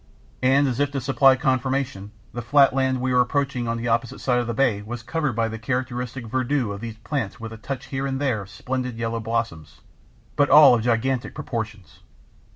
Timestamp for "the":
2.33-2.41, 3.77-3.87, 4.47-4.53, 5.47-5.59